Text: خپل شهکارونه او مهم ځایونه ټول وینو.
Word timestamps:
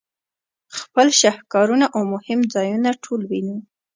خپل 0.79 1.07
شهکارونه 1.21 1.85
او 1.95 2.01
مهم 2.13 2.39
ځایونه 2.53 2.89
ټول 3.03 3.21
وینو. 3.29 3.57